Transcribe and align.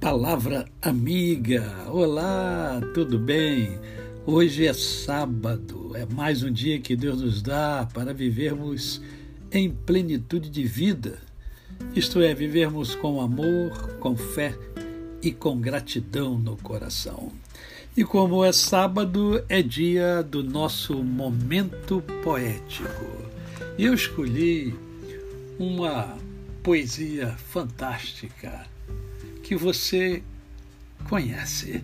Palavra 0.00 0.64
amiga. 0.80 1.62
Olá, 1.90 2.80
tudo 2.94 3.18
bem? 3.18 3.78
Hoje 4.24 4.66
é 4.66 4.72
sábado, 4.72 5.92
é 5.94 6.06
mais 6.06 6.42
um 6.42 6.50
dia 6.50 6.80
que 6.80 6.96
Deus 6.96 7.20
nos 7.20 7.42
dá 7.42 7.86
para 7.92 8.14
vivermos 8.14 9.02
em 9.52 9.70
plenitude 9.70 10.48
de 10.48 10.64
vida. 10.64 11.18
Isto 11.94 12.22
é, 12.22 12.32
vivermos 12.32 12.94
com 12.94 13.20
amor, 13.20 13.98
com 14.00 14.16
fé 14.16 14.56
e 15.22 15.32
com 15.32 15.60
gratidão 15.60 16.38
no 16.38 16.56
coração. 16.56 17.30
E 17.94 18.02
como 18.02 18.42
é 18.42 18.52
sábado, 18.52 19.44
é 19.50 19.60
dia 19.60 20.22
do 20.22 20.42
nosso 20.42 21.04
momento 21.04 22.02
poético. 22.24 23.04
Eu 23.78 23.92
escolhi 23.92 24.74
uma 25.58 26.16
poesia 26.62 27.36
fantástica 27.36 28.66
que 29.50 29.56
você 29.56 30.22
conhece. 31.08 31.82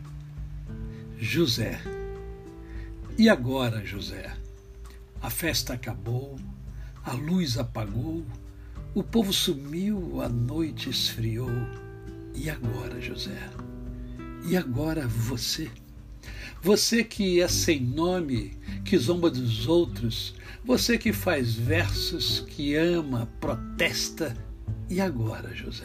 José. 1.19 1.81
E 3.19 3.29
agora, 3.29 3.85
José? 3.85 4.33
A 5.21 5.29
festa 5.31 5.73
acabou, 5.73 6.39
a 7.03 7.13
luz 7.15 7.59
apagou, 7.59 8.25
o 8.95 9.03
povo 9.03 9.33
sumiu, 9.33 10.23
a 10.23 10.29
noite 10.29 10.91
esfriou. 10.91 11.51
E 12.37 12.49
agora, 12.49 13.01
José? 13.01 13.51
E 14.49 14.57
agora 14.57 15.09
você? 15.09 15.69
Você 16.63 17.03
que 17.03 17.41
é 17.41 17.49
sem 17.49 17.81
nome, 17.81 18.57
que 18.85 18.97
zomba 18.97 19.29
dos 19.29 19.67
outros, 19.67 20.37
você 20.65 20.97
que 20.97 21.13
faz 21.13 21.57
versos, 21.57 22.45
que 22.47 22.77
ama, 22.77 23.29
protesta. 23.41 24.37
E 24.89 25.01
agora, 25.01 25.53
José? 25.53 25.85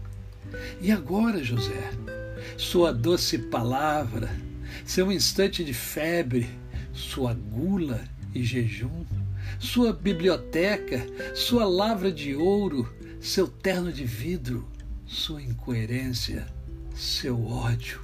E 0.81 0.91
agora, 0.91 1.43
José, 1.43 1.91
sua 2.57 2.93
doce 2.93 3.37
palavra, 3.37 4.29
seu 4.85 5.11
instante 5.11 5.63
de 5.63 5.73
febre, 5.73 6.49
sua 6.93 7.33
gula 7.33 8.01
e 8.33 8.43
jejum, 8.43 9.05
sua 9.59 9.93
biblioteca, 9.93 11.05
sua 11.35 11.65
lavra 11.65 12.11
de 12.11 12.35
ouro, 12.35 12.91
seu 13.19 13.47
terno 13.47 13.91
de 13.91 14.03
vidro, 14.05 14.67
sua 15.05 15.41
incoerência, 15.41 16.47
seu 16.95 17.45
ódio. 17.45 18.01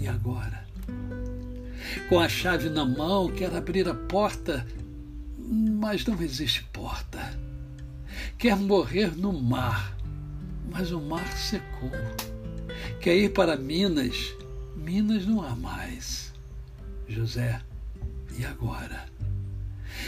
E 0.00 0.06
agora? 0.06 0.66
Com 2.08 2.20
a 2.20 2.28
chave 2.28 2.68
na 2.68 2.84
mão, 2.84 3.30
quer 3.30 3.54
abrir 3.54 3.88
a 3.88 3.94
porta, 3.94 4.66
mas 5.38 6.06
não 6.06 6.20
existe 6.22 6.62
porta. 6.72 7.18
Quer 8.38 8.56
morrer 8.56 9.16
no 9.16 9.32
mar, 9.32 9.97
mas 10.70 10.92
o 10.92 11.00
mar 11.00 11.26
secou. 11.36 11.90
Quer 13.00 13.16
ir 13.16 13.32
para 13.32 13.56
Minas? 13.56 14.34
Minas 14.76 15.26
não 15.26 15.42
há 15.42 15.54
mais. 15.54 16.32
José, 17.08 17.60
e 18.38 18.44
agora? 18.44 19.06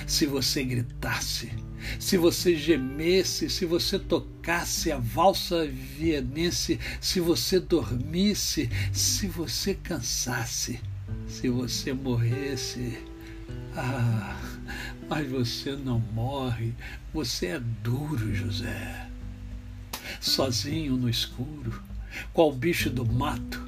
Se 0.07 0.27
você 0.27 0.63
gritasse, 0.63 1.51
se 1.99 2.17
você 2.17 2.55
gemesse, 2.55 3.51
se 3.51 3.65
você 3.65 3.99
tocasse 3.99 4.93
a 4.93 4.99
valsa 4.99 5.67
vienense, 5.67 6.79
se 7.01 7.19
você 7.19 7.59
dormisse, 7.59 8.71
se 8.93 9.27
você 9.27 9.75
cansasse, 9.75 10.81
se 11.27 11.49
você 11.49 11.93
morresse. 11.93 12.99
Ah, 13.77 14.41
mas 15.09 15.29
você 15.29 15.73
não 15.73 15.99
morre, 16.13 16.75
você 17.13 17.47
é 17.47 17.61
duro, 17.83 18.35
José 18.35 19.10
sozinho 20.21 20.97
no 20.97 21.09
escuro, 21.09 21.83
qual 22.33 22.53
bicho 22.53 22.91
do 22.91 23.05
mato, 23.05 23.67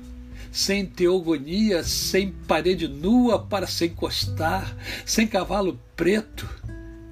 sem 0.52 0.84
teogonia, 0.84 1.82
sem 1.82 2.30
parede 2.30 2.86
nua 2.86 3.38
para 3.38 3.66
se 3.66 3.86
encostar, 3.86 4.76
sem 5.06 5.26
cavalo 5.26 5.80
preto 5.96 6.48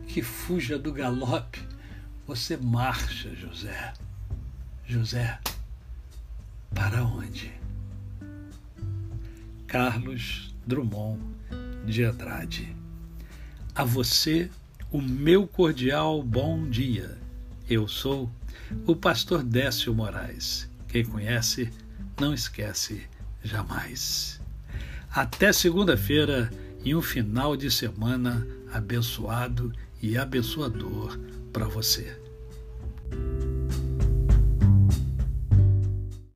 que 0.07 0.23
fuja 0.23 0.79
do 0.79 0.93
galope, 0.93 1.61
você 2.27 2.57
marcha, 2.57 3.35
José. 3.35 3.93
José, 4.87 5.39
para 6.75 7.03
onde? 7.05 7.51
Carlos 9.67 10.53
Drummond 10.67 11.21
de 11.87 12.05
Andrade. 12.05 12.77
A 13.75 13.85
você, 13.85 14.51
o 14.91 15.01
meu 15.01 15.47
cordial 15.47 16.23
bom 16.23 16.69
dia. 16.69 17.17
Eu 17.71 17.87
sou 17.87 18.29
o 18.85 18.97
pastor 18.97 19.45
Décio 19.45 19.95
Moraes. 19.95 20.69
Quem 20.89 21.05
conhece, 21.05 21.71
não 22.21 22.35
esquece 22.35 23.07
jamais. 23.45 24.41
Até 25.09 25.53
segunda-feira 25.53 26.51
e 26.85 26.97
um 26.97 27.01
final 27.01 27.57
de 27.57 27.71
semana 27.71 28.45
abençoado 28.73 29.73
e 30.03 30.19
abençoador 30.19 31.17
para 31.53 31.67
você. 31.67 32.21